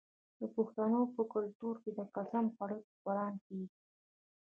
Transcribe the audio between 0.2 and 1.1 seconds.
د پښتنو